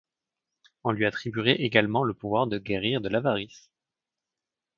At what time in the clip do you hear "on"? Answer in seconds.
0.83-0.89